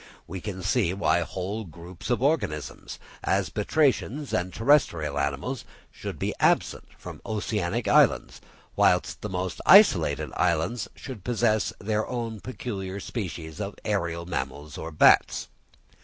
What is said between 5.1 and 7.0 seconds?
mammals, should be absent